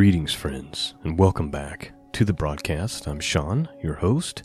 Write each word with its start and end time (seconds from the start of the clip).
Greetings, 0.00 0.32
friends, 0.32 0.94
and 1.04 1.18
welcome 1.18 1.50
back 1.50 1.92
to 2.14 2.24
the 2.24 2.32
broadcast. 2.32 3.06
I'm 3.06 3.20
Sean, 3.20 3.68
your 3.82 3.96
host. 3.96 4.42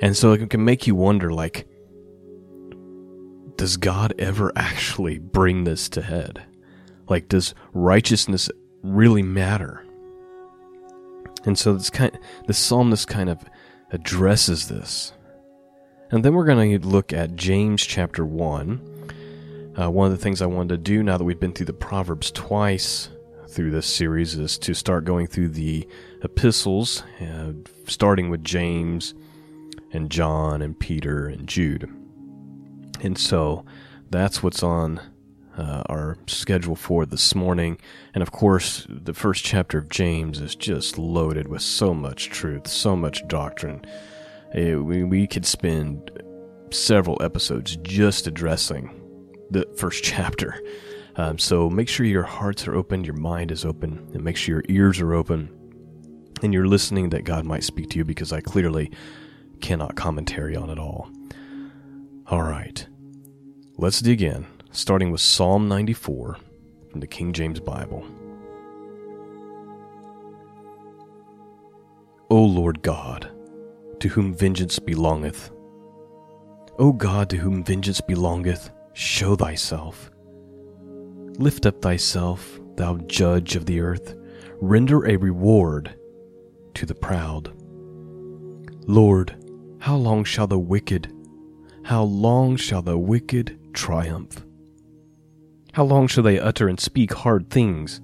And 0.00 0.16
so 0.16 0.32
it 0.32 0.48
can 0.48 0.64
make 0.64 0.86
you 0.86 0.94
wonder, 0.94 1.30
like, 1.30 1.68
does 3.56 3.76
God 3.76 4.14
ever 4.18 4.50
actually 4.56 5.18
bring 5.18 5.64
this 5.64 5.88
to 5.90 6.02
head? 6.02 6.42
Like, 7.08 7.28
does 7.28 7.54
righteousness 7.72 8.50
really 8.82 9.22
matter? 9.22 9.84
And 11.44 11.58
so 11.58 11.74
this 11.74 11.90
kind, 11.90 12.18
the 12.46 12.54
psalmist 12.54 13.08
kind 13.08 13.28
of 13.28 13.44
addresses 13.90 14.68
this. 14.68 15.12
And 16.10 16.24
then 16.24 16.34
we're 16.34 16.46
going 16.46 16.80
to 16.80 16.86
look 16.86 17.12
at 17.12 17.36
James 17.36 17.84
chapter 17.84 18.24
1. 18.24 19.74
Uh, 19.78 19.90
one 19.90 20.10
of 20.10 20.16
the 20.16 20.22
things 20.22 20.40
I 20.40 20.46
wanted 20.46 20.68
to 20.70 20.78
do 20.78 21.02
now 21.02 21.18
that 21.18 21.24
we've 21.24 21.38
been 21.38 21.52
through 21.52 21.66
the 21.66 21.72
Proverbs 21.74 22.30
twice 22.30 23.10
through 23.48 23.70
this 23.70 23.86
series 23.86 24.34
is 24.34 24.58
to 24.58 24.74
start 24.74 25.04
going 25.04 25.26
through 25.26 25.50
the 25.50 25.86
epistles, 26.22 27.02
uh, 27.20 27.52
starting 27.86 28.30
with 28.30 28.44
James 28.44 29.14
and 29.92 30.10
John 30.10 30.62
and 30.62 30.78
Peter 30.78 31.26
and 31.26 31.46
Jude. 31.46 31.88
And 33.02 33.18
so 33.18 33.64
that's 34.10 34.42
what's 34.42 34.62
on 34.62 35.00
uh, 35.56 35.82
our 35.86 36.18
schedule 36.26 36.76
for 36.76 37.06
this 37.06 37.34
morning. 37.34 37.78
And 38.14 38.22
of 38.22 38.30
course, 38.30 38.86
the 38.88 39.14
first 39.14 39.44
chapter 39.44 39.78
of 39.78 39.88
James 39.88 40.40
is 40.40 40.54
just 40.54 40.98
loaded 40.98 41.48
with 41.48 41.62
so 41.62 41.94
much 41.94 42.28
truth, 42.28 42.66
so 42.66 42.94
much 42.94 43.26
doctrine. 43.28 43.84
It, 44.54 44.76
we, 44.76 45.04
we 45.04 45.26
could 45.26 45.46
spend 45.46 46.10
several 46.70 47.20
episodes 47.22 47.76
just 47.82 48.26
addressing 48.26 48.90
the 49.50 49.66
first 49.76 50.04
chapter. 50.04 50.60
Um, 51.16 51.38
so 51.38 51.70
make 51.70 51.88
sure 51.88 52.04
your 52.04 52.22
hearts 52.22 52.68
are 52.68 52.74
open, 52.74 53.04
your 53.04 53.14
mind 53.14 53.50
is 53.50 53.64
open, 53.64 54.10
and 54.12 54.22
make 54.22 54.36
sure 54.36 54.56
your 54.56 54.64
ears 54.68 55.00
are 55.00 55.14
open, 55.14 55.48
and 56.42 56.52
you're 56.52 56.66
listening 56.66 57.10
that 57.10 57.24
God 57.24 57.44
might 57.44 57.64
speak 57.64 57.90
to 57.90 57.98
you 57.98 58.04
because 58.04 58.32
I 58.32 58.40
clearly 58.40 58.90
cannot 59.60 59.96
commentary 59.96 60.56
on 60.56 60.70
it 60.70 60.78
all. 60.78 61.10
All 62.26 62.42
right, 62.42 62.86
let's 63.78 64.00
dig 64.00 64.22
in, 64.22 64.46
starting 64.70 65.10
with 65.10 65.20
Psalm 65.20 65.68
94 65.68 66.38
from 66.90 67.00
the 67.00 67.06
King 67.06 67.32
James 67.32 67.60
Bible. 67.60 68.04
O 72.28 72.42
Lord 72.42 72.82
God, 72.82 73.30
to 74.00 74.08
whom 74.08 74.34
vengeance 74.34 74.78
belongeth. 74.78 75.50
O 76.78 76.92
God, 76.92 77.30
to 77.30 77.36
whom 77.36 77.62
vengeance 77.62 78.00
belongeth, 78.00 78.70
show 78.94 79.36
thyself. 79.36 80.10
Lift 81.38 81.66
up 81.66 81.80
thyself, 81.80 82.58
thou 82.74 82.96
judge 83.06 83.56
of 83.56 83.66
the 83.66 83.80
earth, 83.80 84.16
render 84.60 85.06
a 85.06 85.16
reward 85.16 85.94
to 86.76 86.86
the 86.86 86.94
proud. 86.94 87.52
Lord, 88.86 89.36
how 89.80 89.96
long 89.96 90.24
shall 90.24 90.46
the 90.46 90.58
wicked, 90.58 91.12
how 91.84 92.02
long 92.02 92.56
shall 92.56 92.82
the 92.82 92.98
wicked 92.98 93.58
triumph? 93.72 94.44
How 95.72 95.84
long 95.84 96.06
shall 96.06 96.22
they 96.22 96.38
utter 96.38 96.68
and 96.68 96.78
speak 96.78 97.12
hard 97.12 97.50
things, 97.50 98.00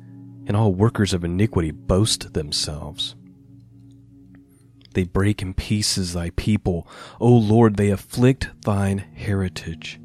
and 0.46 0.56
all 0.56 0.74
workers 0.74 1.14
of 1.14 1.24
iniquity 1.24 1.70
boast 1.70 2.34
themselves? 2.34 3.14
They 4.94 5.04
break 5.04 5.42
in 5.42 5.54
pieces 5.54 6.12
thy 6.12 6.30
people. 6.30 6.86
O 7.20 7.32
Lord, 7.32 7.76
they 7.76 7.90
afflict 7.90 8.50
thine 8.62 8.98
heritage. 8.98 10.00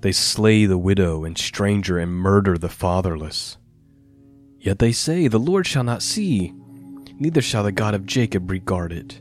They 0.00 0.12
slay 0.12 0.64
the 0.64 0.78
widow 0.78 1.24
and 1.24 1.36
stranger 1.36 1.98
and 1.98 2.12
murder 2.12 2.56
the 2.56 2.70
fatherless. 2.70 3.58
Yet 4.58 4.78
they 4.78 4.92
say, 4.92 5.28
The 5.28 5.38
Lord 5.38 5.66
shall 5.66 5.84
not 5.84 6.02
see, 6.02 6.54
neither 7.20 7.42
shall 7.42 7.62
the 7.62 7.70
God 7.70 7.94
of 7.94 8.06
Jacob 8.06 8.50
regard 8.50 8.92
it. 8.92 9.20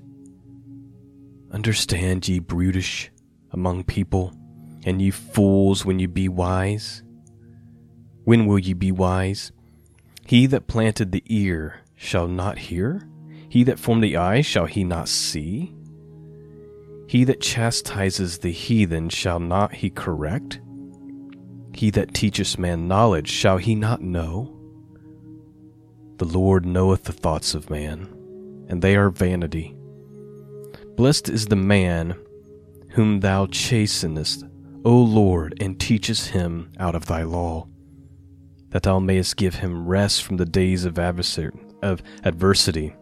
Understand, 1.51 2.27
ye 2.27 2.39
brutish 2.39 3.11
among 3.51 3.83
people, 3.83 4.33
and 4.85 5.01
ye 5.01 5.11
fools, 5.11 5.85
when 5.85 5.99
ye 5.99 6.05
be 6.05 6.29
wise. 6.29 7.03
When 8.23 8.45
will 8.45 8.59
ye 8.59 8.73
be 8.73 8.91
wise? 8.91 9.51
He 10.25 10.45
that 10.47 10.67
planted 10.67 11.11
the 11.11 11.23
ear 11.27 11.81
shall 11.95 12.27
not 12.27 12.57
hear? 12.57 13.07
He 13.49 13.63
that 13.63 13.79
formed 13.79 14.03
the 14.03 14.15
eye, 14.15 14.41
shall 14.41 14.65
he 14.65 14.83
not 14.83 15.09
see? 15.09 15.75
He 17.07 17.23
that 17.23 17.41
chastises 17.41 18.38
the 18.38 18.51
heathen, 18.51 19.09
shall 19.09 19.39
not 19.39 19.73
he 19.73 19.89
correct? 19.89 20.61
He 21.73 21.89
that 21.91 22.13
teacheth 22.13 22.59
man 22.59 22.88
knowledge, 22.88 23.29
shall 23.29 23.57
he 23.57 23.73
not 23.73 24.01
know? 24.01 24.58
The 26.19 26.25
Lord 26.25 26.66
knoweth 26.66 27.06
the 27.06 27.13
thoughts 27.13 27.56
of 27.56 27.69
man, 27.69 28.09
and 28.68 28.81
they 28.81 28.97
are 28.97 29.09
vanity. 29.09 29.74
Blessed 30.97 31.30
is 31.30 31.46
the 31.46 31.56
man 31.56 32.16
whom 32.90 33.22
thou 33.22 33.46
chastenest, 33.46 34.44
O 34.84 34.97
Lord, 34.97 35.56
and 35.62 35.80
teachest 35.80 36.31
him 36.31 36.72
out 36.78 36.94
of 36.94 37.06
thy 37.06 37.24
law, 37.24 37.68
that 38.72 38.84
thou 38.84 39.00
mayest 39.00 39.38
give 39.38 39.56
him 39.56 39.88
rest 39.88 40.24
from 40.24 40.35
the 40.35 40.46
days 40.46 40.84
of, 40.84 41.00
of 41.00 42.03
adversity 42.25 42.94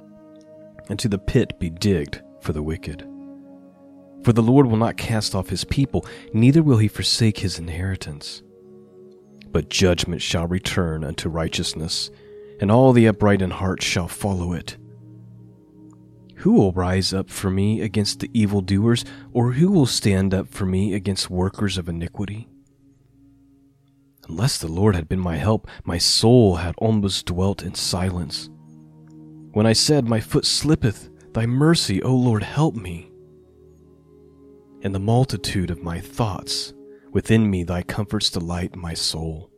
and 0.88 1.00
to 1.00 1.08
the 1.08 1.18
pit 1.18 1.60
be 1.60 1.72
digged 1.72 2.22
for 2.42 2.54
the 2.54 2.62
wicked. 2.62 3.02
For 4.24 4.32
the 4.32 4.44
Lord 4.44 4.68
will 4.68 4.78
not 4.78 4.98
cast 4.98 5.34
off 5.34 5.50
his 5.50 5.64
people, 5.64 6.06
neither 6.34 6.62
will 6.62 6.78
he 6.78 6.88
forsake 6.88 7.40
his 7.40 7.58
inheritance. 7.58 8.44
But 9.50 9.70
judgment 9.70 10.22
shall 10.22 10.46
return 10.46 11.04
unto 11.04 11.30
righteousness, 11.30 12.12
and 12.60 12.72
all 12.72 12.94
the 12.94 13.08
upright 13.08 13.42
in 13.42 13.52
heart 13.52 13.82
shall 13.82 14.08
follow 14.08 14.54
it. 14.54 14.78
Who 16.38 16.54
will 16.54 16.72
rise 16.72 17.14
up 17.14 17.30
for 17.30 17.50
me 17.50 17.82
against 17.82 18.20
the 18.20 18.30
evildoers, 18.34 19.04
or 19.34 19.54
who 19.54 19.72
will 19.72 19.88
stand 19.88 20.34
up 20.34 20.48
for 20.48 20.66
me 20.66 20.94
against 20.94 21.30
workers 21.30 21.78
of 21.78 21.90
iniquity? 21.90 22.48
Unless 24.30 24.58
the 24.60 24.68
Lord 24.68 24.96
had 24.96 25.08
been 25.08 25.20
my 25.20 25.38
help, 25.38 25.68
my 25.84 25.98
soul 25.98 26.58
had 26.58 26.76
almost 26.78 27.26
dwelt 27.26 27.64
in 27.64 27.74
silence. 27.74 28.50
When 29.54 29.66
I 29.66 29.74
said, 29.74 30.08
My 30.08 30.20
foot 30.20 30.46
slippeth, 30.46 31.10
thy 31.34 31.46
mercy, 31.46 32.04
O 32.04 32.14
Lord, 32.14 32.44
help 32.44 32.76
me. 32.76 33.12
In 34.82 34.92
the 34.92 35.00
multitude 35.00 35.72
of 35.72 35.82
my 35.82 36.00
thoughts, 36.00 36.74
within 37.12 37.50
me 37.50 37.64
thy 37.64 37.82
comforts 37.82 38.30
delight 38.30 38.76
my 38.76 38.94
soul. 38.94 39.50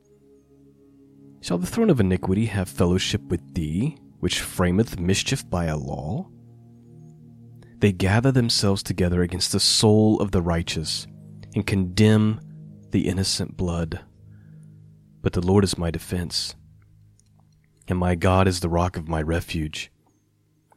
Shall 1.41 1.57
the 1.57 1.67
throne 1.67 1.89
of 1.89 1.99
iniquity 1.99 2.45
have 2.47 2.69
fellowship 2.69 3.21
with 3.23 3.53
thee, 3.53 3.97
which 4.19 4.41
frameth 4.41 4.99
mischief 4.99 5.49
by 5.49 5.65
a 5.65 5.77
law? 5.77 6.27
They 7.77 7.91
gather 7.91 8.31
themselves 8.31 8.83
together 8.83 9.21
against 9.21 9.51
the 9.51 9.59
soul 9.59 10.21
of 10.21 10.31
the 10.31 10.41
righteous, 10.41 11.07
and 11.55 11.65
condemn 11.65 12.41
the 12.91 13.07
innocent 13.07 13.55
blood. 13.55 14.01
But 15.21 15.33
the 15.33 15.41
Lord 15.41 15.63
is 15.63 15.77
my 15.77 15.91
defense 15.91 16.55
and 17.89 17.97
my 17.97 18.15
God 18.15 18.47
is 18.47 18.59
the 18.59 18.69
rock 18.69 18.95
of 18.95 19.09
my 19.09 19.21
refuge. 19.21 19.91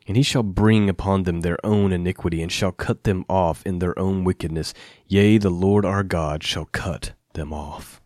And 0.06 0.16
he 0.16 0.22
shall 0.22 0.42
bring 0.42 0.88
upon 0.88 1.22
them 1.22 1.40
their 1.40 1.64
own 1.64 1.92
iniquity, 1.92 2.42
and 2.42 2.50
shall 2.50 2.72
cut 2.72 3.04
them 3.04 3.24
off 3.28 3.64
in 3.64 3.78
their 3.78 3.96
own 3.98 4.24
wickedness. 4.24 4.74
Yea, 5.06 5.38
the 5.38 5.50
Lord 5.50 5.84
our 5.84 6.02
God 6.02 6.42
shall 6.42 6.64
cut 6.64 7.12
them 7.34 7.52
off. 7.52 8.01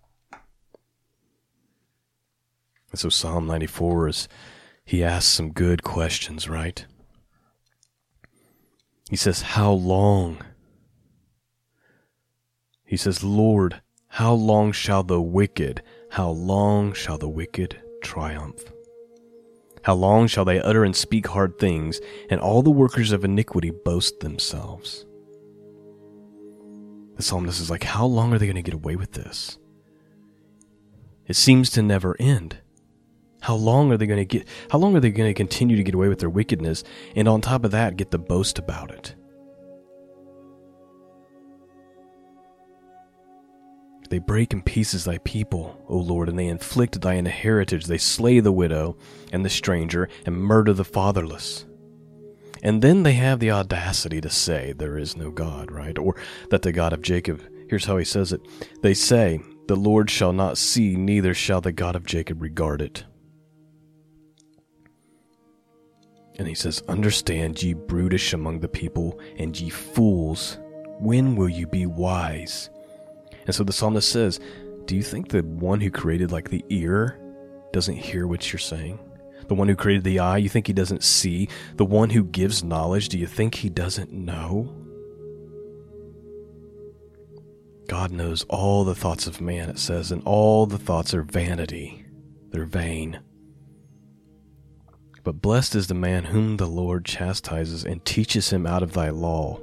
So 2.97 3.11
Psalm 3.11 3.47
94 3.47 4.09
is 4.09 4.29
he 4.83 5.05
asks 5.05 5.31
some 5.31 5.53
good 5.53 5.83
questions, 5.83 6.49
right? 6.49 6.87
He 9.11 9.17
says, 9.17 9.43
How 9.43 9.71
long? 9.71 10.39
He 12.85 12.97
says, 12.97 13.23
Lord, 13.23 13.83
how 14.07 14.33
long 14.33 14.73
shall 14.73 15.03
the 15.03 15.21
wicked, 15.21 15.83
how 16.13 16.31
long 16.31 16.95
shall 16.95 17.19
the 17.19 17.29
wicked 17.29 17.79
triumph? 18.03 18.63
How 19.83 19.95
long 19.95 20.27
shall 20.27 20.47
they 20.47 20.61
utter 20.61 20.83
and 20.83 20.97
speak 20.97 21.27
hard 21.27 21.59
things, 21.59 22.01
and 22.31 22.41
all 22.41 22.63
the 22.63 22.71
workers 22.71 23.13
of 23.13 23.25
iniquity 23.25 23.71
boast 23.71 24.21
themselves? 24.21 25.05
The 27.17 27.23
psalmist 27.23 27.61
is 27.61 27.71
like, 27.71 27.85
How 27.85 28.07
long 28.07 28.33
are 28.33 28.39
they 28.39 28.47
going 28.47 28.57
to 28.57 28.63
get 28.63 28.73
away 28.73 28.97
with 28.97 29.13
this? 29.13 29.59
It 31.27 31.37
seems 31.37 31.69
to 31.71 31.83
never 31.83 32.17
end. 32.19 32.59
How 33.47 33.55
long 33.55 33.93
are 33.93 33.97
they 33.97 34.09
going 34.09 34.19
to 34.19 34.25
get? 34.25 34.49
How 34.73 34.79
long 34.79 34.97
are 34.97 35.01
they 35.01 35.13
going 35.13 35.31
to 35.31 35.33
continue 35.33 35.77
to 35.77 35.85
get 35.85 35.95
away 35.95 36.09
with 36.09 36.19
their 36.19 36.29
wickedness, 36.29 36.83
and 37.15 37.29
on 37.29 37.41
top 37.41 37.65
of 37.65 37.71
that, 37.71 37.97
get 37.97 38.11
the 38.11 38.19
boast 38.19 38.59
about 38.59 38.91
it? 38.91 39.15
They 44.11 44.19
break 44.19 44.53
in 44.53 44.63
pieces 44.63 45.05
thy 45.05 45.19
people, 45.19 45.81
O 45.89 45.97
Lord, 45.97 46.29
and 46.29 46.37
they 46.37 46.49
inflict 46.49 47.01
thine 47.01 47.27
heritage. 47.27 47.87
They 47.87 47.99
slay 47.99 48.41
the 48.41 48.51
widow 48.51 48.97
and 49.33 49.45
the 49.45 49.49
stranger 49.49 50.09
and 50.25 50.37
murder 50.37 50.73
the 50.73 50.85
fatherless. 50.85 51.67
And 52.65 52.83
then 52.83 53.05
they 53.05 53.13
have 53.13 53.39
the 53.39 53.53
audacity 53.53 54.21
to 54.23 54.31
say 54.31 54.73
there 54.73 54.99
is 54.99 55.17
no 55.17 55.31
God, 55.31 55.71
right? 55.71 55.97
Or 55.97 56.17
that 56.51 56.63
the 56.63 56.73
God 56.73 56.93
of 56.93 57.01
Jacob, 57.01 57.41
here's 57.69 57.85
how 57.85 57.97
he 57.97 58.05
says 58.05 58.33
it. 58.33 58.41
They 58.83 58.95
say, 58.95 59.39
The 59.69 59.77
Lord 59.77 60.11
shall 60.11 60.33
not 60.33 60.59
see, 60.59 60.97
neither 60.97 61.33
shall 61.33 61.61
the 61.61 61.71
God 61.71 61.95
of 61.95 62.05
Jacob 62.05 62.43
regard 62.43 62.83
it. 62.83 63.05
And 66.39 66.47
he 66.47 66.55
says, 66.55 66.83
Understand, 66.89 67.63
ye 67.63 67.73
brutish 67.75 68.33
among 68.33 68.61
the 68.61 68.69
people, 68.69 69.19
and 69.39 69.59
ye 69.59 69.71
fools, 69.71 70.59
when 70.99 71.37
will 71.37 71.49
you 71.49 71.67
be 71.67 71.87
wise? 71.87 72.71
And 73.47 73.55
so 73.55 73.65
the 73.65 73.73
psalmist 73.73 74.09
says, 74.09 74.41
Do 74.85 74.97
you 74.97 75.03
think 75.03 75.29
the 75.29 75.43
one 75.43 75.81
who 75.81 75.91
created 75.91 76.33
like 76.33 76.51
the 76.51 76.65
ear 76.69 77.19
doesn't 77.73 77.97
hear 77.97 78.27
what 78.27 78.53
you're 78.53 78.61
saying? 78.61 78.99
The 79.49 79.55
one 79.55 79.69
who 79.69 79.77
created 79.77 80.05
the 80.05 80.19
eye, 80.19 80.39
you 80.39 80.49
think 80.49 80.67
he 80.67 80.73
doesn't 80.73 81.05
see? 81.05 81.49
The 81.77 81.85
one 81.85 82.11
who 82.11 82.25
gives 82.25 82.65
knowledge, 82.65 83.09
do 83.09 83.19
you 83.19 83.27
think 83.27 83.55
he 83.55 83.69
doesn't 83.69 84.13
know? 84.13 84.75
God 87.89 88.11
knows 88.11 88.45
all 88.49 88.85
the 88.85 88.97
thoughts 88.97 89.29
of 89.29 89.41
man, 89.41 89.71
it 89.71 89.79
says, 89.79 90.11
and 90.11 90.23
all 90.25 90.67
the 90.67 90.79
thoughts 90.79 91.15
are 91.15 91.23
vanity. 91.23 92.05
They're 92.51 92.65
vain. 92.65 93.21
But 95.27 95.43
blessed 95.43 95.75
is 95.75 95.89
the 95.89 95.95
man 95.95 96.23
whom 96.23 96.57
the 96.57 96.69
Lord 96.69 97.05
chastises 97.05 97.85
and 97.85 98.05
teaches 98.05 98.51
him 98.51 98.65
out 98.65 98.85
of 98.85 98.93
thy 98.93 99.11
law 99.11 99.61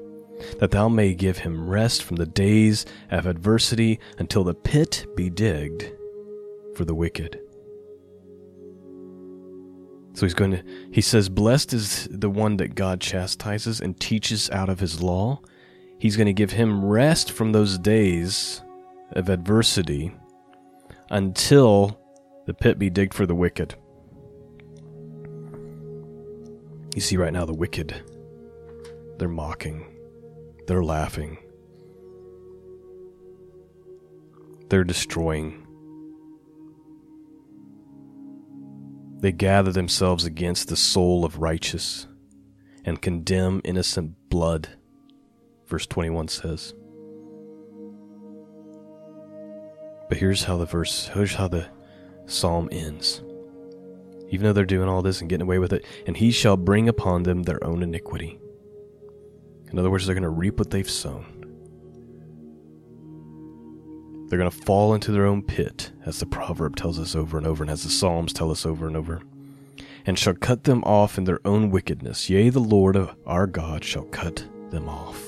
that 0.59 0.71
thou 0.71 0.89
may 0.89 1.13
give 1.13 1.37
him 1.37 1.69
rest 1.69 2.03
from 2.03 2.17
the 2.17 2.25
days 2.25 2.85
of 3.11 3.27
adversity 3.27 4.01
until 4.17 4.43
the 4.43 4.53
pit 4.53 5.05
be 5.15 5.29
digged 5.29 5.89
for 6.75 6.83
the 6.83 6.93
wicked. 6.93 7.39
So 10.15 10.25
he's 10.25 10.33
going 10.33 10.51
to, 10.51 10.63
he 10.91 10.99
says, 10.99 11.29
Blessed 11.29 11.71
is 11.71 12.09
the 12.11 12.29
one 12.29 12.57
that 12.57 12.75
God 12.75 12.99
chastises 12.99 13.79
and 13.79 13.97
teaches 13.97 14.49
out 14.49 14.67
of 14.67 14.81
his 14.81 15.01
law. 15.01 15.39
He's 15.97 16.17
going 16.17 16.27
to 16.27 16.33
give 16.33 16.51
him 16.51 16.83
rest 16.83 17.31
from 17.31 17.53
those 17.53 17.77
days 17.77 18.61
of 19.13 19.29
adversity 19.29 20.13
until 21.09 21.97
the 22.47 22.53
pit 22.53 22.77
be 22.77 22.89
digged 22.89 23.13
for 23.13 23.25
the 23.25 23.33
wicked. 23.33 23.75
You 26.95 27.01
see, 27.01 27.17
right 27.17 27.33
now, 27.33 27.45
the 27.45 27.53
wicked, 27.53 27.95
they're 29.17 29.27
mocking 29.27 29.93
they're 30.67 30.83
laughing. 30.83 31.37
They're 34.69 34.83
destroying. 34.83 35.67
They 39.19 39.31
gather 39.31 39.71
themselves 39.71 40.25
against 40.25 40.69
the 40.69 40.75
soul 40.75 41.25
of 41.25 41.39
righteous 41.39 42.07
and 42.85 43.01
condemn 43.01 43.61
innocent 43.63 44.15
blood, 44.29 44.69
verse 45.67 45.85
21 45.85 46.27
says. 46.29 46.73
But 50.09 50.17
here's 50.17 50.43
how 50.43 50.57
the 50.57 50.65
verse, 50.65 51.09
here's 51.13 51.35
how 51.35 51.47
the 51.47 51.67
psalm 52.25 52.69
ends. 52.71 53.21
Even 54.33 54.47
though 54.47 54.53
they're 54.53 54.65
doing 54.65 54.89
all 54.89 55.03
this 55.03 55.21
and 55.21 55.29
getting 55.29 55.43
away 55.43 55.59
with 55.59 55.73
it, 55.73 55.85
and 56.07 56.17
he 56.17 56.31
shall 56.31 56.57
bring 56.57 56.89
upon 56.89 57.21
them 57.21 57.43
their 57.43 57.63
own 57.63 57.83
iniquity. 57.83 58.39
In 59.71 59.77
other 59.77 59.91
words, 59.91 60.07
they're 60.07 60.15
going 60.15 60.23
to 60.23 60.29
reap 60.29 60.57
what 60.57 60.71
they've 60.71 60.89
sown. 60.89 61.23
They're 64.27 64.39
going 64.39 64.49
to 64.49 64.65
fall 64.65 64.95
into 64.95 65.11
their 65.11 65.27
own 65.27 65.43
pit, 65.43 65.91
as 66.03 66.19
the 66.19 66.25
proverb 66.25 66.75
tells 66.75 66.97
us 66.97 67.15
over 67.15 67.37
and 67.37 67.45
over, 67.45 67.63
and 67.63 67.69
as 67.69 67.83
the 67.83 67.91
Psalms 67.91 68.33
tell 68.33 68.49
us 68.49 68.65
over 68.65 68.87
and 68.87 68.97
over, 68.97 69.21
and 70.03 70.17
shall 70.17 70.33
cut 70.33 70.63
them 70.63 70.83
off 70.83 71.19
in 71.19 71.25
their 71.25 71.39
own 71.45 71.69
wickedness. 71.69 72.27
Yea, 72.27 72.49
the 72.49 72.59
Lord 72.59 72.97
uh, 72.97 73.13
our 73.27 73.45
God 73.45 73.83
shall 73.83 74.05
cut 74.05 74.47
them 74.71 74.89
off. 74.89 75.23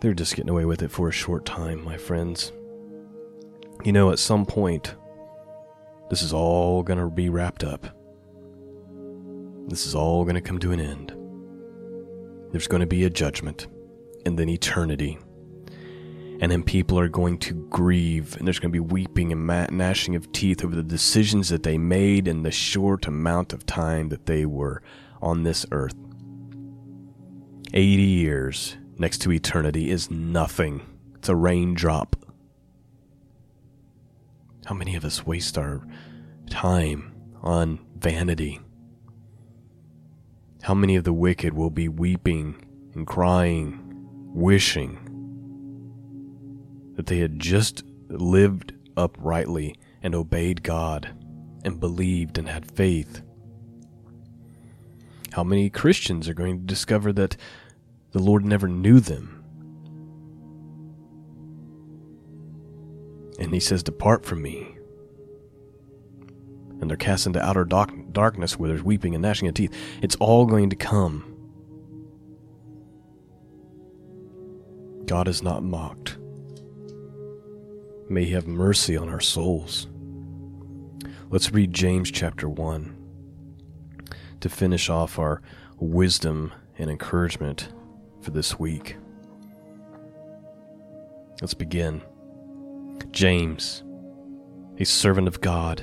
They're 0.00 0.14
just 0.14 0.36
getting 0.36 0.48
away 0.48 0.64
with 0.64 0.80
it 0.80 0.90
for 0.90 1.10
a 1.10 1.12
short 1.12 1.44
time, 1.44 1.84
my 1.84 1.98
friends. 1.98 2.50
You 3.84 3.92
know, 3.92 4.10
at 4.10 4.18
some 4.18 4.46
point, 4.46 4.94
this 6.10 6.22
is 6.22 6.32
all 6.32 6.82
going 6.82 6.98
to 6.98 7.10
be 7.10 7.28
wrapped 7.28 7.64
up. 7.64 7.86
This 9.68 9.86
is 9.86 9.94
all 9.94 10.24
going 10.24 10.34
to 10.34 10.40
come 10.40 10.58
to 10.60 10.72
an 10.72 10.80
end. 10.80 11.12
There's 12.50 12.66
going 12.66 12.80
to 12.80 12.86
be 12.86 13.04
a 13.04 13.10
judgment 13.10 13.66
and 14.24 14.38
then 14.38 14.48
eternity. 14.48 15.18
And 16.40 16.52
then 16.52 16.62
people 16.62 16.98
are 16.98 17.08
going 17.08 17.38
to 17.38 17.54
grieve, 17.68 18.36
and 18.36 18.46
there's 18.46 18.60
going 18.60 18.72
to 18.72 18.80
be 18.80 18.94
weeping 18.94 19.32
and 19.32 19.46
gnashing 19.76 20.14
of 20.14 20.30
teeth 20.32 20.64
over 20.64 20.74
the 20.74 20.84
decisions 20.84 21.48
that 21.48 21.64
they 21.64 21.76
made 21.76 22.28
in 22.28 22.42
the 22.42 22.52
short 22.52 23.06
amount 23.06 23.52
of 23.52 23.66
time 23.66 24.08
that 24.10 24.26
they 24.26 24.46
were 24.46 24.80
on 25.20 25.42
this 25.42 25.66
earth. 25.72 25.96
80 27.74 28.02
years 28.02 28.76
next 28.98 29.18
to 29.22 29.32
eternity 29.32 29.90
is 29.90 30.10
nothing, 30.10 30.80
it's 31.16 31.28
a 31.28 31.36
raindrop. 31.36 32.16
How 34.68 34.74
many 34.74 34.96
of 34.96 35.04
us 35.06 35.24
waste 35.24 35.56
our 35.56 35.80
time 36.50 37.14
on 37.40 37.78
vanity? 37.96 38.60
How 40.60 40.74
many 40.74 40.94
of 40.96 41.04
the 41.04 41.12
wicked 41.14 41.54
will 41.54 41.70
be 41.70 41.88
weeping 41.88 42.66
and 42.92 43.06
crying, 43.06 43.80
wishing 44.34 44.98
that 46.96 47.06
they 47.06 47.16
had 47.16 47.40
just 47.40 47.82
lived 48.10 48.74
uprightly 48.94 49.74
and 50.02 50.14
obeyed 50.14 50.62
God 50.62 51.16
and 51.64 51.80
believed 51.80 52.36
and 52.36 52.46
had 52.46 52.70
faith? 52.70 53.22
How 55.32 55.44
many 55.44 55.70
Christians 55.70 56.28
are 56.28 56.34
going 56.34 56.58
to 56.58 56.66
discover 56.66 57.10
that 57.14 57.38
the 58.10 58.18
Lord 58.18 58.44
never 58.44 58.68
knew 58.68 59.00
them? 59.00 59.37
And 63.38 63.52
he 63.54 63.60
says, 63.60 63.82
Depart 63.82 64.24
from 64.24 64.42
me, 64.42 64.76
and 66.80 66.90
they're 66.90 66.96
cast 66.96 67.26
into 67.26 67.42
outer 67.42 67.64
dark- 67.64 68.12
darkness 68.12 68.58
where 68.58 68.68
there's 68.68 68.82
weeping 68.82 69.14
and 69.14 69.22
gnashing 69.22 69.48
of 69.48 69.54
teeth. 69.54 69.74
It's 70.02 70.16
all 70.16 70.46
going 70.46 70.70
to 70.70 70.76
come. 70.76 71.34
God 75.06 75.28
is 75.28 75.42
not 75.42 75.62
mocked. 75.62 76.18
May 78.08 78.24
He 78.24 78.32
have 78.32 78.46
mercy 78.46 78.96
on 78.96 79.08
our 79.08 79.20
souls. 79.20 79.86
Let's 81.30 81.52
read 81.52 81.72
James 81.72 82.10
chapter 82.10 82.48
1 82.48 82.94
to 84.40 84.48
finish 84.48 84.88
off 84.88 85.18
our 85.18 85.42
wisdom 85.78 86.52
and 86.78 86.90
encouragement 86.90 87.68
for 88.20 88.30
this 88.30 88.58
week. 88.58 88.96
Let's 91.40 91.54
begin. 91.54 92.02
James, 93.18 93.82
a 94.78 94.84
servant 94.84 95.26
of 95.26 95.40
God 95.40 95.82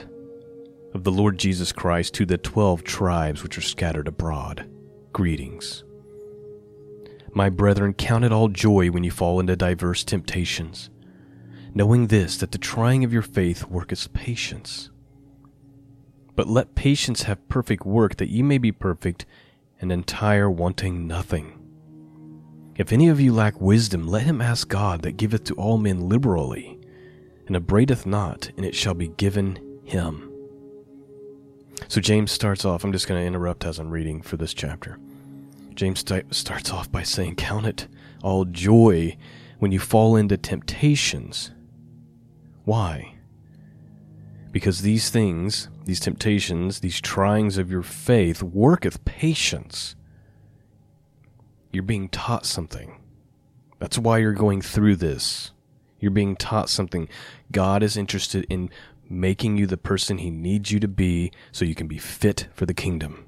of 0.93 1.03
the 1.03 1.11
Lord 1.11 1.37
Jesus 1.37 1.73
Christ 1.73 2.13
to 2.13 2.25
the 2.25 2.37
twelve 2.37 2.85
tribes 2.85 3.43
which 3.43 3.57
are 3.57 3.61
scattered 3.61 4.07
abroad. 4.07 4.65
Greetings. 5.11 5.83
My 7.33 7.49
brethren, 7.49 7.93
count 7.93 8.23
it 8.23 8.31
all 8.31 8.47
joy 8.47 8.89
when 8.89 9.03
you 9.03 9.11
fall 9.11 9.41
into 9.41 9.57
diverse 9.57 10.05
temptations, 10.05 10.89
knowing 11.73 12.07
this, 12.07 12.37
that 12.37 12.53
the 12.53 12.57
trying 12.57 13.03
of 13.03 13.11
your 13.11 13.21
faith 13.21 13.65
worketh 13.65 14.13
patience. 14.13 14.89
But 16.37 16.47
let 16.47 16.73
patience 16.73 17.23
have 17.23 17.49
perfect 17.49 17.85
work, 17.85 18.15
that 18.15 18.29
ye 18.29 18.43
may 18.43 18.59
be 18.59 18.71
perfect 18.71 19.25
and 19.81 19.91
entire, 19.91 20.49
wanting 20.49 21.05
nothing. 21.05 21.59
If 22.77 22.93
any 22.93 23.09
of 23.09 23.19
you 23.19 23.33
lack 23.33 23.59
wisdom, 23.59 24.07
let 24.07 24.23
him 24.23 24.39
ask 24.39 24.69
God 24.69 25.01
that 25.01 25.17
giveth 25.17 25.43
to 25.43 25.53
all 25.55 25.77
men 25.77 26.07
liberally, 26.07 26.79
and 27.47 27.55
upbraideth 27.55 28.05
not, 28.05 28.51
and 28.57 28.65
it 28.65 28.75
shall 28.75 28.93
be 28.93 29.09
given 29.09 29.59
him. 29.83 30.31
So 31.87 32.01
James 32.01 32.31
starts 32.31 32.65
off, 32.65 32.83
I'm 32.83 32.91
just 32.91 33.07
going 33.07 33.21
to 33.21 33.27
interrupt 33.27 33.65
as 33.65 33.79
I'm 33.79 33.91
reading 33.91 34.21
for 34.21 34.37
this 34.37 34.53
chapter. 34.53 34.97
James 35.75 35.99
st- 35.99 36.33
starts 36.33 36.71
off 36.71 36.91
by 36.91 37.03
saying, 37.03 37.35
Count 37.35 37.65
it 37.65 37.87
all 38.23 38.45
joy 38.45 39.17
when 39.59 39.71
you 39.71 39.79
fall 39.79 40.15
into 40.15 40.37
temptations. 40.37 41.51
Why? 42.63 43.15
Because 44.51 44.81
these 44.81 45.09
things, 45.09 45.69
these 45.83 45.99
temptations, 45.99 46.79
these 46.79 47.01
tryings 47.01 47.57
of 47.57 47.69
your 47.69 47.83
faith, 47.83 48.41
worketh 48.41 49.03
patience. 49.05 49.95
You're 51.71 51.83
being 51.83 52.09
taught 52.09 52.45
something. 52.45 53.01
That's 53.79 53.99
why 53.99 54.19
you're 54.19 54.31
going 54.31 54.61
through 54.61 54.95
this. 54.95 55.51
You're 55.99 56.11
being 56.11 56.35
taught 56.35 56.69
something. 56.69 57.09
God 57.51 57.83
is 57.83 57.97
interested 57.97 58.45
in 58.49 58.69
making 59.09 59.57
you 59.57 59.67
the 59.67 59.77
person 59.77 60.17
He 60.17 60.29
needs 60.29 60.71
you 60.71 60.79
to 60.79 60.87
be 60.87 61.31
so 61.51 61.65
you 61.65 61.75
can 61.75 61.87
be 61.87 61.97
fit 61.97 62.47
for 62.53 62.65
the 62.65 62.73
kingdom. 62.73 63.25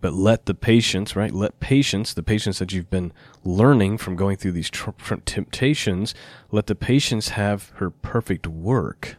But 0.00 0.14
let 0.14 0.46
the 0.46 0.54
patience, 0.54 1.14
right? 1.14 1.32
Let 1.32 1.60
patience, 1.60 2.12
the 2.12 2.24
patience 2.24 2.58
that 2.58 2.72
you've 2.72 2.90
been 2.90 3.12
learning 3.44 3.98
from 3.98 4.16
going 4.16 4.36
through 4.36 4.52
these 4.52 4.68
tr- 4.68 4.90
temptations, 5.24 6.12
let 6.50 6.66
the 6.66 6.74
patience 6.74 7.28
have 7.30 7.70
her 7.76 7.88
perfect 7.88 8.48
work, 8.48 9.16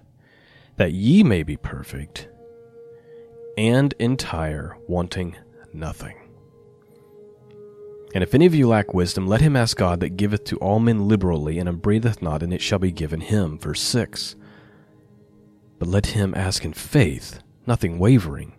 that 0.76 0.92
ye 0.92 1.24
may 1.24 1.42
be 1.42 1.56
perfect 1.56 2.28
and 3.58 3.94
entire, 4.00 4.76
wanting 4.88 5.38
nothing. 5.72 6.23
And 8.13 8.24
if 8.24 8.36
any 8.36 8.46
of 8.46 8.53
you 8.53 8.67
lack 8.67 8.93
wisdom, 8.93 9.27
let 9.27 9.41
him 9.41 9.55
ask 9.55 9.75
God 9.75 10.00
that 10.00 10.17
giveth 10.17 10.43
to 10.46 10.58
all 10.58 10.79
men 10.79 11.08
liberally, 11.08 11.58
and 11.58 11.67
upbraideth 11.67 12.22
not, 12.22 12.43
and 12.43 12.53
it 12.53 12.62
shall 12.62 12.79
be 12.79 12.91
given 12.91 13.22
him. 13.22 13.58
Verse 13.58 13.82
6. 13.82 14.36
But 15.79 15.88
let 15.88 16.08
him 16.08 16.34
ask 16.36 16.63
in 16.63 16.74
faith, 16.74 17.39
nothing 17.65 17.98
wavering. 17.98 18.53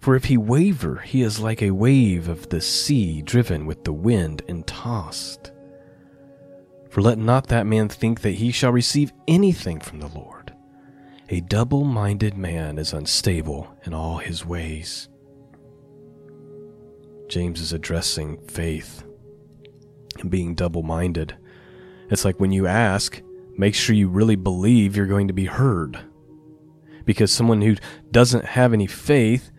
For 0.00 0.16
if 0.16 0.24
he 0.24 0.36
waver, 0.36 0.96
he 0.96 1.22
is 1.22 1.40
like 1.40 1.62
a 1.62 1.70
wave 1.70 2.28
of 2.28 2.48
the 2.50 2.60
sea 2.60 3.22
driven 3.22 3.64
with 3.64 3.84
the 3.84 3.92
wind 3.92 4.42
and 4.48 4.66
tossed. 4.66 5.52
For 6.90 7.00
let 7.00 7.16
not 7.16 7.46
that 7.48 7.66
man 7.66 7.88
think 7.88 8.20
that 8.20 8.32
he 8.34 8.50
shall 8.50 8.72
receive 8.72 9.12
anything 9.26 9.80
from 9.80 10.00
the 10.00 10.08
Lord. 10.08 10.52
A 11.30 11.40
double 11.40 11.84
minded 11.84 12.36
man 12.36 12.78
is 12.78 12.92
unstable 12.92 13.74
in 13.84 13.94
all 13.94 14.18
his 14.18 14.44
ways. 14.44 15.08
James 17.34 17.60
is 17.60 17.72
addressing 17.72 18.38
faith 18.46 19.02
and 20.20 20.30
being 20.30 20.54
double 20.54 20.84
minded. 20.84 21.36
It's 22.08 22.24
like 22.24 22.38
when 22.38 22.52
you 22.52 22.68
ask, 22.68 23.20
make 23.58 23.74
sure 23.74 23.96
you 23.96 24.08
really 24.08 24.36
believe 24.36 24.96
you're 24.96 25.06
going 25.06 25.26
to 25.26 25.34
be 25.34 25.46
heard. 25.46 25.98
Because 27.04 27.32
someone 27.32 27.60
who 27.60 27.74
doesn't 28.12 28.44
have 28.44 28.72
any 28.72 28.86
faith, 28.86 29.50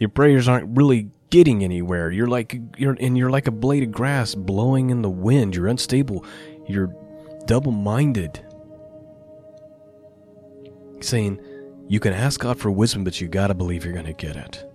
your 0.00 0.08
prayers 0.08 0.48
aren't 0.48 0.76
really 0.76 1.10
getting 1.30 1.62
anywhere. 1.62 2.10
You're 2.10 2.26
like 2.26 2.60
you're 2.76 2.96
and 2.98 3.16
you're 3.16 3.30
like 3.30 3.46
a 3.46 3.52
blade 3.52 3.84
of 3.84 3.92
grass 3.92 4.34
blowing 4.34 4.90
in 4.90 5.02
the 5.02 5.08
wind. 5.08 5.54
You're 5.54 5.68
unstable. 5.68 6.24
You're 6.66 6.92
double-minded. 7.44 8.44
Saying 11.02 11.40
you 11.86 12.00
can 12.00 12.12
ask 12.12 12.40
God 12.40 12.58
for 12.58 12.72
wisdom, 12.72 13.04
but 13.04 13.20
you 13.20 13.28
got 13.28 13.46
to 13.46 13.54
believe 13.54 13.84
you're 13.84 13.94
going 13.94 14.06
to 14.06 14.12
get 14.12 14.34
it. 14.34 14.65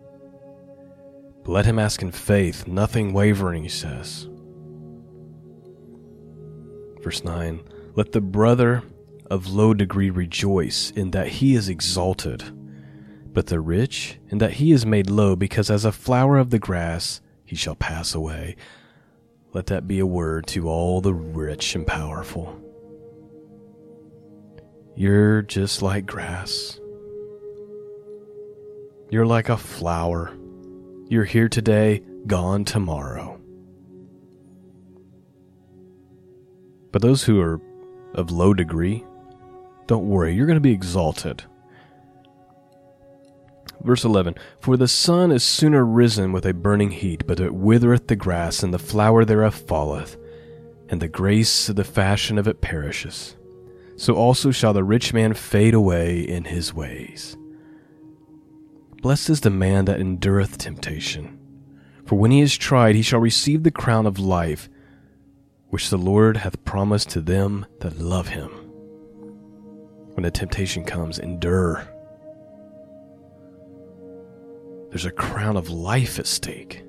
Let 1.45 1.65
him 1.65 1.79
ask 1.79 2.01
in 2.01 2.12
faith, 2.12 2.67
nothing 2.67 3.13
wavering, 3.13 3.63
he 3.63 3.69
says. 3.69 4.29
Verse 7.01 7.24
9 7.24 7.62
Let 7.95 8.12
the 8.12 8.21
brother 8.21 8.83
of 9.29 9.48
low 9.48 9.74
degree 9.74 10.10
rejoice 10.10 10.91
in 10.91 11.12
that 11.12 11.27
he 11.27 11.55
is 11.55 11.67
exalted, 11.67 12.43
but 13.33 13.48
the 13.48 13.60
rich 13.60 14.19
in 14.29 14.38
that 14.38 14.53
he 14.53 14.71
is 14.71 14.86
made 14.86 15.10
low, 15.10 15.36
because 15.36 15.71
as 15.71 15.83
a 15.83 15.91
flower 15.91 16.38
of 16.38 16.51
the 16.51 16.60
grass 16.60 17.21
he 17.43 17.55
shall 17.55 17.75
pass 17.75 18.13
away. 18.13 18.55
Let 19.53 19.65
that 19.65 19.88
be 19.88 20.00
a 20.00 20.05
word 20.05 20.48
to 20.48 20.69
all 20.69 21.01
the 21.01 21.13
rich 21.13 21.75
and 21.75 21.86
powerful. 21.86 22.57
You're 24.95 25.41
just 25.41 25.81
like 25.81 26.05
grass. 26.05 26.79
You're 29.10 29.25
like 29.25 29.50
a 29.50 29.57
flower 29.57 30.31
you're 31.12 31.25
here 31.25 31.50
today, 31.50 32.01
gone 32.25 32.63
tomorrow. 32.63 33.38
But 36.94 37.01
those 37.01 37.25
who 37.25 37.41
are 37.41 37.60
of 38.13 38.32
low 38.32 38.53
degree, 38.53 39.03
don't 39.88 40.08
worry, 40.08 40.34
you're 40.34 40.46
going 40.46 40.56
to 40.56 40.62
be 40.62 40.72
exalted. 40.72 41.44
Verse 43.82 44.06
11 44.06 44.36
For 44.62 44.77
the 44.77 44.88
sun 44.88 45.34
is 45.34 45.44
sooner 45.44 45.86
risen 45.86 46.32
with 46.32 46.46
a 46.46 46.53
burning 46.53 46.91
heat, 46.91 47.27
but 47.27 47.41
it 47.41 47.53
withereth 47.53 48.08
the 48.08 48.15
grass, 48.15 48.63
and 48.63 48.74
the 48.74 48.80
flower 48.80 49.25
thereof 49.25 49.53
falleth, 49.53 50.15
and 50.88 51.01
the 51.01 51.10
grace 51.10 51.68
of 51.68 51.75
the 51.75 51.84
fashion 51.84 52.38
of 52.38 52.48
it 52.48 52.62
perishes. 52.62 53.36
So 53.98 54.13
also 54.13 54.51
shall 54.51 54.72
the 54.72 54.86
rich 54.86 55.13
man 55.13 55.34
fade 55.34 55.74
away 55.74 56.22
in 56.22 56.46
his 56.46 56.74
ways. 56.74 57.36
Blessed 59.01 59.31
is 59.31 59.41
the 59.41 59.50
man 59.50 59.86
that 59.86 60.00
endureth 60.00 60.60
temptation. 60.60 61.39
For 62.05 62.20
when 62.20 62.29
he 62.29 62.39
is 62.41 62.55
tried, 62.55 62.93
he 62.93 63.01
shall 63.01 63.20
receive 63.20 63.63
the 63.63 63.72
crown 63.72 64.05
of 64.05 64.20
life, 64.20 64.70
which 65.70 65.89
the 65.89 65.98
Lord 65.98 66.38
hath 66.38 66.63
promised 66.65 67.10
to 67.12 67.22
them 67.22 67.65
that 67.79 68.00
love 68.00 68.27
him. 68.27 68.50
When 70.13 70.22
the 70.22 70.29
temptation 70.29 70.84
comes, 70.84 71.17
endure. 71.17 71.88
There's 74.89 75.05
a 75.05 75.12
crown 75.12 75.58
of 75.58 75.72
life 75.72 76.20
at 76.20 76.27
stake. 76.27 76.84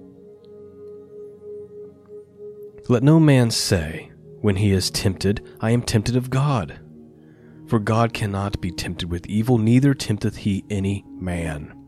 Let 2.90 3.02
no 3.02 3.18
man 3.18 3.50
say, 3.50 4.10
when 4.42 4.56
he 4.56 4.72
is 4.72 4.90
tempted, 4.90 5.46
I 5.60 5.70
am 5.70 5.80
tempted 5.80 6.16
of 6.16 6.28
God. 6.28 6.78
For 7.68 7.78
God 7.78 8.12
cannot 8.12 8.60
be 8.60 8.70
tempted 8.70 9.10
with 9.10 9.24
evil, 9.28 9.56
neither 9.56 9.94
tempteth 9.94 10.36
he 10.36 10.64
any 10.68 11.06
man. 11.08 11.78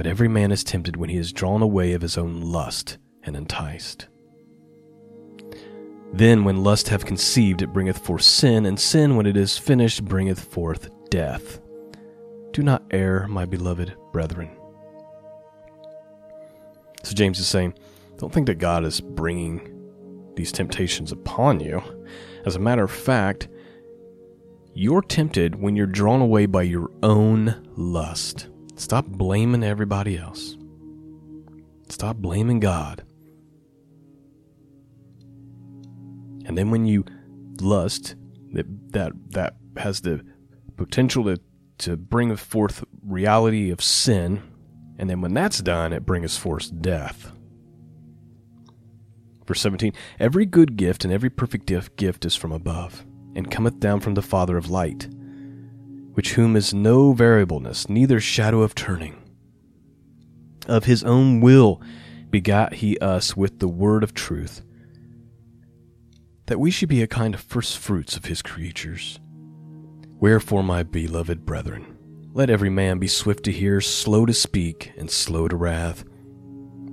But 0.00 0.06
every 0.06 0.28
man 0.28 0.50
is 0.50 0.64
tempted 0.64 0.96
when 0.96 1.10
he 1.10 1.18
is 1.18 1.30
drawn 1.30 1.60
away 1.60 1.92
of 1.92 2.00
his 2.00 2.16
own 2.16 2.40
lust 2.40 2.96
and 3.22 3.36
enticed. 3.36 4.08
Then, 6.14 6.42
when 6.42 6.64
lust 6.64 6.88
hath 6.88 7.04
conceived, 7.04 7.60
it 7.60 7.74
bringeth 7.74 7.98
forth 7.98 8.22
sin, 8.22 8.64
and 8.64 8.80
sin, 8.80 9.14
when 9.14 9.26
it 9.26 9.36
is 9.36 9.58
finished, 9.58 10.06
bringeth 10.06 10.40
forth 10.40 10.88
death. 11.10 11.60
Do 12.52 12.62
not 12.62 12.82
err, 12.92 13.28
my 13.28 13.44
beloved 13.44 13.94
brethren. 14.10 14.48
So, 17.02 17.12
James 17.12 17.38
is 17.38 17.46
saying, 17.46 17.74
don't 18.16 18.32
think 18.32 18.46
that 18.46 18.54
God 18.54 18.86
is 18.86 19.02
bringing 19.02 20.32
these 20.34 20.50
temptations 20.50 21.12
upon 21.12 21.60
you. 21.60 21.82
As 22.46 22.56
a 22.56 22.58
matter 22.58 22.84
of 22.84 22.90
fact, 22.90 23.48
you're 24.72 25.02
tempted 25.02 25.56
when 25.56 25.76
you're 25.76 25.86
drawn 25.86 26.22
away 26.22 26.46
by 26.46 26.62
your 26.62 26.90
own 27.02 27.68
lust. 27.76 28.48
Stop 28.80 29.04
blaming 29.08 29.62
everybody 29.62 30.16
else. 30.16 30.56
Stop 31.90 32.16
blaming 32.16 32.60
God. 32.60 33.04
And 36.46 36.56
then 36.56 36.70
when 36.70 36.86
you 36.86 37.04
lust, 37.60 38.16
that 38.54 38.64
that 38.92 39.12
that 39.32 39.56
has 39.76 40.00
the 40.00 40.24
potential 40.78 41.24
to, 41.24 41.38
to 41.76 41.98
bring 41.98 42.34
forth 42.36 42.82
reality 43.02 43.70
of 43.70 43.82
sin, 43.82 44.42
and 44.98 45.10
then 45.10 45.20
when 45.20 45.34
that's 45.34 45.60
done, 45.60 45.92
it 45.92 46.06
brings 46.06 46.38
forth 46.38 46.80
death. 46.80 47.32
Verse 49.46 49.60
17 49.60 49.92
Every 50.18 50.46
good 50.46 50.76
gift 50.76 51.04
and 51.04 51.12
every 51.12 51.28
perfect 51.28 51.70
gift 51.96 52.24
is 52.24 52.34
from 52.34 52.50
above, 52.50 53.04
and 53.36 53.50
cometh 53.50 53.78
down 53.78 54.00
from 54.00 54.14
the 54.14 54.22
Father 54.22 54.56
of 54.56 54.70
light 54.70 55.06
which 56.14 56.34
whom 56.34 56.56
is 56.56 56.74
no 56.74 57.12
variableness, 57.12 57.88
neither 57.88 58.20
shadow 58.20 58.62
of 58.62 58.74
turning. 58.74 59.16
Of 60.66 60.84
his 60.84 61.02
own 61.04 61.40
will 61.40 61.80
begat 62.30 62.74
he 62.74 62.98
us 62.98 63.36
with 63.36 63.58
the 63.58 63.68
word 63.68 64.02
of 64.02 64.14
truth, 64.14 64.62
that 66.46 66.60
we 66.60 66.70
should 66.70 66.88
be 66.88 67.02
a 67.02 67.06
kind 67.06 67.34
of 67.34 67.40
first 67.40 67.78
fruits 67.78 68.16
of 68.16 68.26
his 68.26 68.42
creatures. 68.42 69.18
Wherefore, 70.18 70.62
my 70.62 70.82
beloved 70.82 71.46
brethren, 71.46 71.96
let 72.32 72.50
every 72.50 72.70
man 72.70 72.98
be 72.98 73.08
swift 73.08 73.44
to 73.44 73.52
hear, 73.52 73.80
slow 73.80 74.26
to 74.26 74.34
speak, 74.34 74.92
and 74.96 75.10
slow 75.10 75.48
to 75.48 75.56
wrath. 75.56 76.04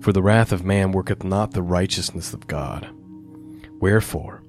For 0.01 0.11
the 0.11 0.23
wrath 0.23 0.51
of 0.51 0.63
man 0.63 0.91
worketh 0.91 1.23
not 1.23 1.51
the 1.51 1.61
righteousness 1.61 2.33
of 2.33 2.47
God. 2.47 2.89
Wherefore, 3.79 4.43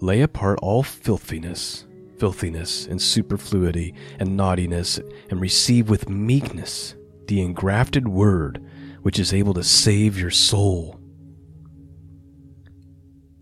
lay 0.00 0.22
apart 0.22 0.58
all 0.62 0.82
filthiness 0.82 1.84
filthiness 2.18 2.86
and 2.86 3.00
superfluity 3.00 3.94
and 4.18 4.36
naughtiness, 4.36 4.98
and 5.30 5.40
receive 5.40 5.88
with 5.88 6.08
meekness 6.08 6.94
the 7.26 7.40
engrafted 7.40 8.08
word 8.08 8.64
which 9.02 9.18
is 9.18 9.34
able 9.34 9.54
to 9.54 9.62
save 9.62 10.18
your 10.18 10.30
soul. 10.30 10.98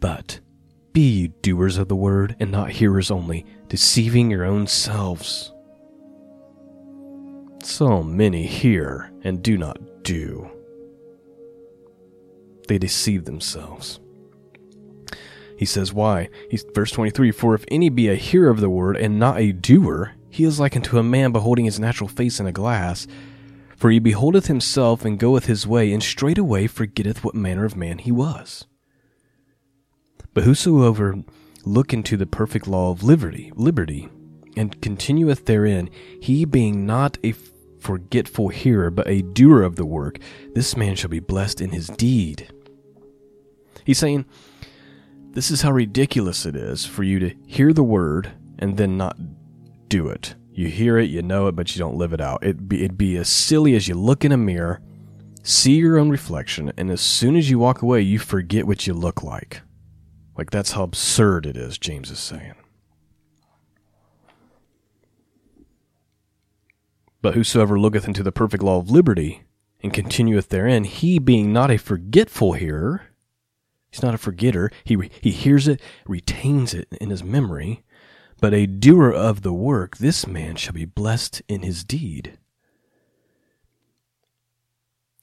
But 0.00 0.40
be 0.92 1.00
ye 1.00 1.28
doers 1.28 1.78
of 1.78 1.88
the 1.88 1.96
word, 1.96 2.36
and 2.38 2.50
not 2.50 2.70
hearers 2.70 3.10
only, 3.10 3.46
deceiving 3.68 4.30
your 4.30 4.44
own 4.44 4.66
selves. 4.66 5.52
So 7.62 8.02
many 8.02 8.46
hear 8.46 9.10
and 9.22 9.42
do 9.42 9.56
not 9.56 9.78
do. 10.02 10.50
They 12.68 12.78
deceive 12.78 13.24
themselves. 13.24 14.00
He 15.62 15.66
says, 15.66 15.92
Why? 15.92 16.28
He's, 16.50 16.64
verse 16.74 16.90
23 16.90 17.30
For 17.30 17.54
if 17.54 17.64
any 17.68 17.88
be 17.88 18.08
a 18.08 18.16
hearer 18.16 18.50
of 18.50 18.58
the 18.58 18.68
word 18.68 18.96
and 18.96 19.16
not 19.16 19.38
a 19.38 19.52
doer, 19.52 20.14
he 20.28 20.42
is 20.42 20.58
like 20.58 20.74
unto 20.74 20.98
a 20.98 21.04
man 21.04 21.30
beholding 21.30 21.66
his 21.66 21.78
natural 21.78 22.08
face 22.08 22.40
in 22.40 22.48
a 22.48 22.52
glass. 22.52 23.06
For 23.76 23.88
he 23.92 24.00
beholdeth 24.00 24.48
himself 24.48 25.04
and 25.04 25.20
goeth 25.20 25.46
his 25.46 25.64
way, 25.64 25.92
and 25.92 26.02
straightway 26.02 26.66
forgetteth 26.66 27.22
what 27.22 27.36
manner 27.36 27.64
of 27.64 27.76
man 27.76 27.98
he 27.98 28.10
was. 28.10 28.66
But 30.34 30.42
whosoever 30.42 31.22
look 31.64 31.92
into 31.92 32.16
the 32.16 32.26
perfect 32.26 32.66
law 32.66 32.90
of 32.90 33.04
liberty, 33.04 33.52
liberty, 33.54 34.08
and 34.56 34.82
continueth 34.82 35.44
therein, 35.46 35.90
he 36.20 36.44
being 36.44 36.86
not 36.86 37.18
a 37.22 37.36
forgetful 37.78 38.48
hearer, 38.48 38.90
but 38.90 39.06
a 39.06 39.22
doer 39.22 39.62
of 39.62 39.76
the 39.76 39.86
work, 39.86 40.18
this 40.54 40.76
man 40.76 40.96
shall 40.96 41.10
be 41.10 41.20
blessed 41.20 41.60
in 41.60 41.70
his 41.70 41.86
deed. 41.86 42.52
He's 43.84 43.98
saying, 43.98 44.24
This 45.32 45.50
is 45.50 45.62
how 45.62 45.72
ridiculous 45.72 46.44
it 46.44 46.54
is 46.54 46.84
for 46.84 47.02
you 47.02 47.18
to 47.20 47.34
hear 47.46 47.72
the 47.72 47.82
word 47.82 48.32
and 48.58 48.76
then 48.76 48.98
not 48.98 49.16
do 49.88 50.08
it. 50.08 50.34
You 50.52 50.68
hear 50.68 50.98
it, 50.98 51.08
you 51.08 51.22
know 51.22 51.46
it, 51.46 51.56
but 51.56 51.74
you 51.74 51.78
don't 51.78 51.96
live 51.96 52.12
it 52.12 52.20
out. 52.20 52.42
It'd 52.42 52.68
be, 52.68 52.84
it'd 52.84 52.98
be 52.98 53.16
as 53.16 53.30
silly 53.30 53.74
as 53.74 53.88
you 53.88 53.94
look 53.94 54.26
in 54.26 54.32
a 54.32 54.36
mirror, 54.36 54.82
see 55.42 55.76
your 55.76 55.98
own 55.98 56.10
reflection, 56.10 56.70
and 56.76 56.90
as 56.90 57.00
soon 57.00 57.34
as 57.36 57.48
you 57.48 57.58
walk 57.58 57.80
away, 57.80 58.02
you 58.02 58.18
forget 58.18 58.66
what 58.66 58.86
you 58.86 58.92
look 58.92 59.22
like. 59.22 59.62
Like, 60.36 60.50
that's 60.50 60.72
how 60.72 60.82
absurd 60.82 61.46
it 61.46 61.56
is, 61.56 61.78
James 61.78 62.10
is 62.10 62.18
saying. 62.18 62.54
But 67.22 67.34
whosoever 67.34 67.80
looketh 67.80 68.06
into 68.06 68.22
the 68.22 68.32
perfect 68.32 68.62
law 68.62 68.78
of 68.78 68.90
liberty 68.90 69.44
and 69.82 69.94
continueth 69.94 70.50
therein, 70.50 70.84
he 70.84 71.18
being 71.18 71.54
not 71.54 71.70
a 71.70 71.78
forgetful 71.78 72.52
hearer, 72.54 73.11
he's 73.92 74.02
not 74.02 74.14
a 74.14 74.18
forgetter, 74.18 74.70
he, 74.82 74.96
he 75.20 75.30
hears 75.30 75.68
it, 75.68 75.80
retains 76.08 76.74
it 76.74 76.88
in 77.00 77.10
his 77.10 77.22
memory, 77.22 77.84
but 78.40 78.54
a 78.54 78.66
doer 78.66 79.10
of 79.10 79.42
the 79.42 79.52
work, 79.52 79.98
this 79.98 80.26
man 80.26 80.56
shall 80.56 80.72
be 80.72 80.84
blessed 80.84 81.42
in 81.46 81.62
his 81.62 81.84
deed. 81.84 82.38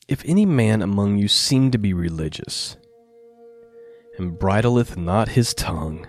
If 0.07 0.23
any 0.25 0.45
man 0.45 0.81
among 0.81 1.17
you 1.17 1.27
seem 1.27 1.71
to 1.71 1.77
be 1.77 1.93
religious, 1.93 2.77
and 4.17 4.37
bridleth 4.37 4.97
not 4.97 5.29
his 5.29 5.53
tongue, 5.53 6.07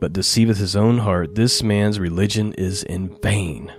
but 0.00 0.12
deceiveth 0.12 0.58
his 0.58 0.74
own 0.74 0.98
heart, 0.98 1.34
this 1.34 1.62
man's 1.62 2.00
religion 2.00 2.52
is 2.54 2.82
in 2.82 3.16
vain. 3.20 3.72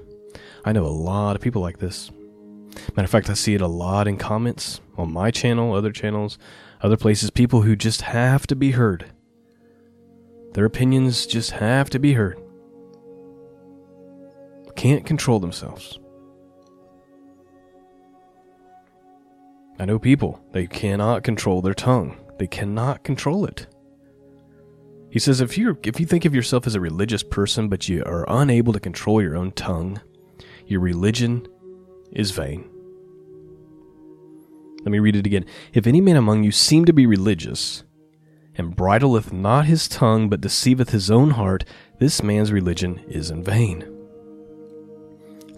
I 0.63 0.71
know 0.71 0.85
a 0.85 0.87
lot 0.87 1.35
of 1.35 1.41
people 1.41 1.61
like 1.61 1.79
this. 1.79 2.11
Matter 2.95 3.05
of 3.05 3.09
fact, 3.09 3.29
I 3.29 3.33
see 3.33 3.53
it 3.53 3.61
a 3.61 3.67
lot 3.67 4.07
in 4.07 4.17
comments 4.17 4.81
on 4.97 5.11
my 5.11 5.31
channel, 5.31 5.73
other 5.73 5.91
channels, 5.91 6.37
other 6.81 6.97
places. 6.97 7.29
People 7.29 7.61
who 7.61 7.75
just 7.75 8.01
have 8.01 8.47
to 8.47 8.55
be 8.55 8.71
heard. 8.71 9.11
Their 10.53 10.65
opinions 10.65 11.25
just 11.25 11.51
have 11.51 11.89
to 11.91 11.99
be 11.99 12.13
heard. 12.13 12.39
Can't 14.75 15.05
control 15.05 15.39
themselves. 15.39 15.99
I 19.77 19.85
know 19.85 19.99
people, 19.99 20.41
they 20.51 20.67
cannot 20.67 21.23
control 21.23 21.61
their 21.61 21.73
tongue. 21.73 22.17
They 22.37 22.47
cannot 22.47 23.03
control 23.03 23.45
it. 23.45 23.67
He 25.09 25.19
says 25.19 25.39
if 25.39 25.57
you 25.57 25.77
if 25.83 25.99
you 25.99 26.05
think 26.05 26.25
of 26.25 26.35
yourself 26.35 26.67
as 26.67 26.75
a 26.75 26.81
religious 26.81 27.23
person 27.23 27.69
but 27.69 27.87
you 27.87 28.03
are 28.03 28.25
unable 28.27 28.73
to 28.73 28.79
control 28.79 29.21
your 29.21 29.37
own 29.37 29.51
tongue, 29.53 30.01
your 30.67 30.81
religion 30.81 31.47
is 32.15 32.31
vain. 32.31 32.69
Let 34.79 34.91
me 34.91 34.99
read 34.99 35.15
it 35.15 35.25
again. 35.25 35.45
If 35.73 35.87
any 35.87 35.99
man 35.99 36.15
among 36.15 36.43
you 36.43 36.51
seem 36.51 36.85
to 36.85 36.93
be 36.93 37.05
religious, 37.05 37.83
and 38.57 38.75
bridleth 38.75 39.33
not 39.33 39.65
his 39.65 39.87
tongue, 39.87 40.29
but 40.29 40.41
deceiveth 40.41 40.91
his 40.91 41.11
own 41.11 41.31
heart, 41.31 41.65
this 41.99 42.23
man's 42.23 42.51
religion 42.51 42.99
is 43.07 43.29
in 43.29 43.43
vain. 43.43 43.85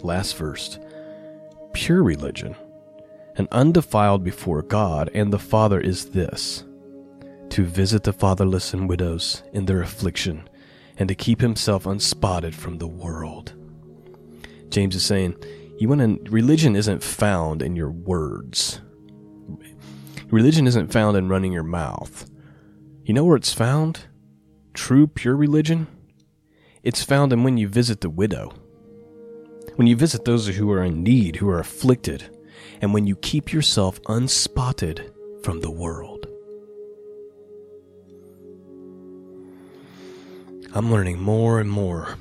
Last 0.02 0.36
verse. 0.36 0.78
Pure 1.72 2.02
religion, 2.02 2.56
and 3.36 3.48
undefiled 3.52 4.24
before 4.24 4.62
God 4.62 5.10
and 5.14 5.32
the 5.32 5.38
Father, 5.38 5.78
is 5.78 6.06
this 6.06 6.64
to 7.50 7.64
visit 7.64 8.02
the 8.02 8.12
fatherless 8.12 8.74
and 8.74 8.88
widows 8.88 9.42
in 9.52 9.66
their 9.66 9.80
affliction, 9.80 10.48
and 10.96 11.08
to 11.08 11.14
keep 11.14 11.40
himself 11.40 11.86
unspotted 11.86 12.54
from 12.54 12.78
the 12.78 12.86
world. 12.86 13.54
James 14.70 14.96
is 14.96 15.04
saying, 15.04 15.36
you 15.78 15.88
want 15.88 16.24
to, 16.26 16.30
religion 16.30 16.74
isn't 16.74 17.02
found 17.02 17.62
in 17.62 17.76
your 17.76 17.90
words. 17.90 18.80
Religion 20.30 20.66
isn't 20.66 20.92
found 20.92 21.16
in 21.16 21.28
running 21.28 21.52
your 21.52 21.62
mouth. 21.62 22.28
You 23.04 23.14
know 23.14 23.24
where 23.24 23.36
it's 23.36 23.52
found? 23.54 24.00
True, 24.74 25.06
pure 25.06 25.36
religion? 25.36 25.86
It's 26.82 27.02
found 27.02 27.32
in 27.32 27.44
when 27.44 27.56
you 27.56 27.68
visit 27.68 28.00
the 28.00 28.10
widow. 28.10 28.54
When 29.76 29.86
you 29.86 29.96
visit 29.96 30.24
those 30.24 30.48
who 30.48 30.70
are 30.72 30.82
in 30.82 31.02
need, 31.02 31.36
who 31.36 31.48
are 31.48 31.60
afflicted, 31.60 32.36
and 32.80 32.92
when 32.92 33.06
you 33.06 33.16
keep 33.16 33.52
yourself 33.52 34.00
unspotted 34.08 35.12
from 35.42 35.60
the 35.60 35.70
world. 35.70 36.26
I'm 40.74 40.90
learning 40.90 41.20
more 41.20 41.60
and 41.60 41.70
more 41.70 42.18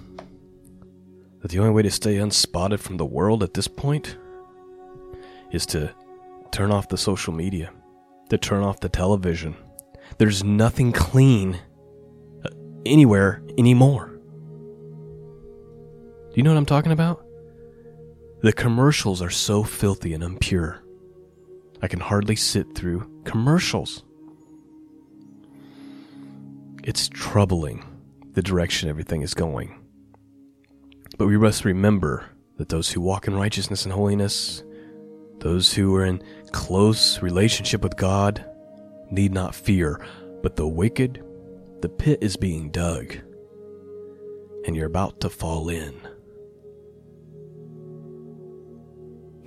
that 1.47 1.53
the 1.53 1.60
only 1.60 1.71
way 1.71 1.81
to 1.81 1.89
stay 1.89 2.17
unspotted 2.17 2.77
from 2.77 2.97
the 2.97 3.05
world 3.05 3.41
at 3.41 3.53
this 3.53 3.69
point 3.69 4.17
is 5.49 5.65
to 5.65 5.89
turn 6.51 6.71
off 6.71 6.89
the 6.89 6.97
social 6.97 7.31
media, 7.31 7.71
to 8.29 8.38
turn 8.38 8.63
off 8.63 8.81
the 8.81 8.89
television. 8.89 9.55
There's 10.17 10.43
nothing 10.43 10.91
clean 10.91 11.57
uh, 12.43 12.49
anywhere 12.86 13.41
anymore. 13.57 14.19
Do 16.29 16.33
you 16.36 16.43
know 16.43 16.51
what 16.51 16.57
I'm 16.57 16.65
talking 16.65 16.91
about? 16.91 17.25
The 18.41 18.51
commercials 18.51 19.21
are 19.21 19.29
so 19.29 19.63
filthy 19.63 20.13
and 20.13 20.23
impure. 20.23 20.83
I 21.81 21.88
can 21.88 22.01
hardly 22.01 22.36
sit 22.36 22.75
through 22.75 23.10
commercials. 23.23 24.03
It's 26.83 27.07
troubling 27.07 27.86
the 28.33 28.41
direction 28.41 28.89
everything 28.89 29.21
is 29.21 29.33
going. 29.33 29.87
But 31.17 31.27
we 31.27 31.38
must 31.38 31.65
remember 31.65 32.25
that 32.58 32.69
those 32.69 32.91
who 32.91 33.01
walk 33.01 33.27
in 33.27 33.36
righteousness 33.36 33.86
and 33.86 33.93
holiness, 33.93 34.63
those 35.39 35.73
who 35.73 35.95
are 35.95 36.06
in 36.06 36.21
close 36.51 37.21
relationship 37.21 37.82
with 37.82 37.97
God, 37.97 38.45
need 39.10 39.34
not 39.34 39.56
fear. 39.56 40.06
But 40.43 40.56
the 40.56 40.67
wicked, 40.67 41.23
the 41.82 41.89
pit 41.89 42.19
is 42.21 42.38
being 42.38 42.69
dug, 42.69 43.15
and 44.65 44.75
you're 44.75 44.86
about 44.86 45.19
to 45.21 45.30
fall 45.30 45.69
in. 45.69 45.95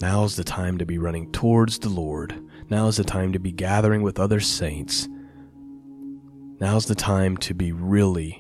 Now 0.01 0.25
is 0.25 0.37
the 0.37 0.45
time 0.45 0.79
to 0.79 0.87
be 0.87 0.99
running 0.99 1.31
towards 1.31 1.79
the 1.79 1.91
Lord. 1.91 2.43
Now 2.71 2.87
is 2.87 2.97
the 2.97 3.05
time 3.05 3.33
to 3.33 3.39
be 3.39 3.53
gathering 3.53 4.03
with 4.03 4.19
other 4.19 4.41
saints. 4.41 5.07
Now 6.59 6.77
is 6.77 6.87
the 6.87 6.95
time 6.95 7.37
to 7.39 7.55
be 7.55 7.71
really 7.73 8.40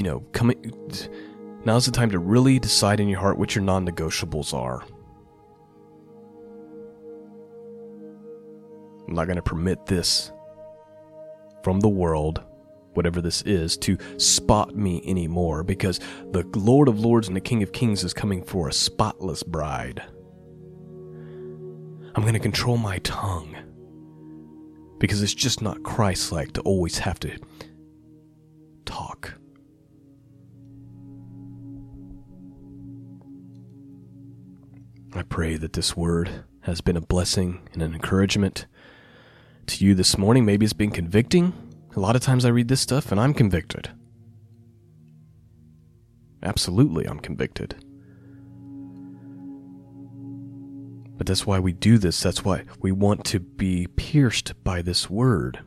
you 0.00 0.04
know, 0.06 0.20
coming. 0.32 0.58
Now's 1.66 1.84
the 1.84 1.92
time 1.92 2.10
to 2.12 2.18
really 2.18 2.58
decide 2.58 3.00
in 3.00 3.08
your 3.08 3.20
heart 3.20 3.36
what 3.36 3.54
your 3.54 3.62
non 3.62 3.86
negotiables 3.86 4.54
are. 4.54 4.82
I'm 9.06 9.14
not 9.14 9.26
going 9.26 9.36
to 9.36 9.42
permit 9.42 9.84
this 9.84 10.32
from 11.62 11.80
the 11.80 11.88
world, 11.90 12.42
whatever 12.94 13.20
this 13.20 13.42
is, 13.42 13.76
to 13.78 13.98
spot 14.16 14.74
me 14.74 15.02
anymore 15.04 15.64
because 15.64 16.00
the 16.30 16.46
Lord 16.54 16.88
of 16.88 16.98
Lords 16.98 17.28
and 17.28 17.36
the 17.36 17.40
King 17.42 17.62
of 17.62 17.72
Kings 17.72 18.02
is 18.02 18.14
coming 18.14 18.42
for 18.42 18.68
a 18.68 18.72
spotless 18.72 19.42
bride. 19.42 20.02
I'm 22.14 22.22
going 22.22 22.32
to 22.32 22.38
control 22.38 22.78
my 22.78 23.00
tongue 23.00 23.54
because 24.98 25.22
it's 25.22 25.34
just 25.34 25.60
not 25.60 25.82
Christ 25.82 26.32
like 26.32 26.52
to 26.54 26.62
always 26.62 26.96
have 26.96 27.20
to 27.20 27.36
pray 35.40 35.56
that 35.56 35.72
this 35.72 35.96
word 35.96 36.44
has 36.64 36.82
been 36.82 36.98
a 36.98 37.00
blessing 37.00 37.66
and 37.72 37.80
an 37.80 37.94
encouragement 37.94 38.66
to 39.64 39.82
you 39.86 39.94
this 39.94 40.18
morning. 40.18 40.44
Maybe 40.44 40.66
it's 40.66 40.74
been 40.74 40.90
convicting. 40.90 41.54
A 41.96 41.98
lot 41.98 42.14
of 42.14 42.20
times 42.20 42.44
I 42.44 42.50
read 42.50 42.68
this 42.68 42.82
stuff 42.82 43.10
and 43.10 43.18
I'm 43.18 43.32
convicted. 43.32 43.90
Absolutely, 46.42 47.06
I'm 47.08 47.20
convicted. 47.20 47.82
But 51.16 51.26
that's 51.26 51.46
why 51.46 51.58
we 51.58 51.72
do 51.72 51.96
this. 51.96 52.20
That's 52.20 52.44
why 52.44 52.64
we 52.80 52.92
want 52.92 53.24
to 53.24 53.40
be 53.40 53.86
pierced 53.96 54.62
by 54.62 54.82
this 54.82 55.08
word. 55.08 55.58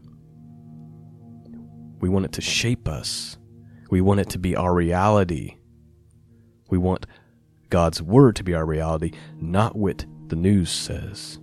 We 1.99 2.09
want 2.09 2.25
it 2.25 2.31
to 2.33 2.41
shape 2.41 2.88
us. 2.88 3.39
We 3.89 4.01
want 4.01 4.19
it 4.19 4.29
to 4.29 4.38
be 4.38 4.55
our 4.55 4.75
reality. 4.75 5.55
We 6.69 6.77
want 6.77 7.07
God's 7.73 8.03
word 8.03 8.36
to 8.36 8.43
be 8.43 8.53
our 8.53 8.67
reality, 8.67 9.13
not 9.41 9.75
what 9.75 10.05
the 10.27 10.36
news 10.36 10.69
says, 10.69 11.39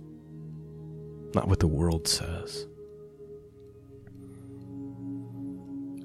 not 1.35 1.49
what 1.49 1.59
the 1.59 1.67
world 1.67 2.07
says. 2.07 2.67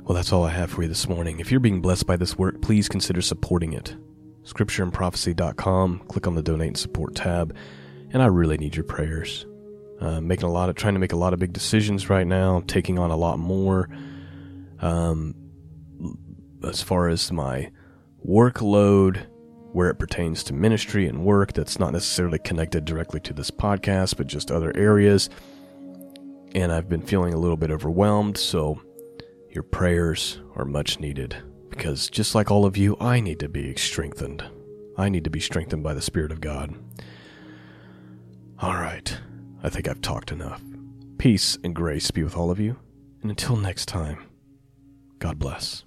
Well, 0.03 0.17
that's 0.17 0.33
all 0.33 0.43
I 0.43 0.51
have 0.51 0.73
for 0.73 0.83
you 0.83 0.89
this 0.89 1.09
morning. 1.09 1.39
If 1.39 1.53
you're 1.53 1.61
being 1.61 1.81
blessed 1.81 2.09
by 2.09 2.17
this 2.17 2.37
work, 2.37 2.61
please 2.61 2.89
consider 2.89 3.23
supporting 3.23 3.73
it. 3.73 3.95
Scriptureandprophecy.com, 4.43 6.01
click 6.09 6.27
on 6.27 6.35
the 6.35 6.43
donate 6.43 6.71
and 6.71 6.77
support 6.77 7.15
tab, 7.15 7.55
and 8.11 8.21
I 8.21 8.27
really 8.27 8.59
need 8.59 8.75
your 8.75 8.83
prayers. 8.83 9.47
Uh, 10.01 10.21
making 10.21 10.49
a 10.49 10.53
lot 10.53 10.69
of, 10.69 10.75
trying 10.75 10.95
to 10.95 11.01
make 11.01 11.13
a 11.13 11.17
lot 11.17 11.35
of 11.35 11.39
big 11.39 11.53
decisions 11.53 12.11
right 12.11 12.27
now, 12.27 12.65
taking 12.67 12.99
on 12.99 13.13
a 13.13 13.17
lot 13.17 13.39
more. 13.39 13.89
Um, 14.81 15.37
as 16.65 16.83
far 16.83 17.11
as 17.11 17.31
my 17.31 17.71
workload, 18.27 19.25
where 19.77 19.91
it 19.91 19.99
pertains 19.99 20.43
to 20.43 20.55
ministry 20.55 21.07
and 21.07 21.23
work, 21.23 21.53
that's 21.53 21.79
not 21.79 21.93
necessarily 21.93 22.39
connected 22.39 22.87
directly 22.87 23.21
to 23.21 23.35
this 23.35 23.51
podcast, 23.51 24.17
but 24.17 24.27
just 24.27 24.51
other 24.51 24.75
areas. 24.75 25.29
And 26.55 26.73
I've 26.73 26.89
been 26.89 27.03
feeling 27.03 27.35
a 27.35 27.39
little 27.39 27.59
bit 27.59 27.71
overwhelmed, 27.71 28.39
so 28.39 28.81
your 29.51 29.63
prayers 29.63 30.41
are 30.55 30.65
much 30.65 30.99
needed 30.99 31.37
because 31.69 32.09
just 32.09 32.35
like 32.35 32.51
all 32.51 32.65
of 32.65 32.79
you, 32.79 32.97
I 32.99 33.21
need 33.21 33.39
to 33.41 33.51
be 33.51 33.75
strengthened. 33.77 34.43
I 34.97 35.11
need 35.11 35.25
to 35.25 35.31
be 35.31 35.41
strengthened 35.41 35.83
by 35.83 35.93
the 35.93 36.01
Spirit 36.01 36.33
of 36.33 36.41
God. 36.41 36.75
All 38.59 38.79
right, 38.79 39.15
I 39.63 39.69
think 39.69 39.89
I've 39.89 40.01
talked 40.01 40.33
enough. 40.33 40.63
Peace 41.19 41.59
and 41.63 41.75
grace 41.75 42.11
be 42.11 42.23
with 42.23 42.35
all 42.35 42.51
of 42.51 42.59
you, 42.59 42.79
and 43.21 43.31
until 43.31 43.57
next 43.57 43.89
time, 43.89 44.25
God 45.19 45.39
bless. 45.39 45.86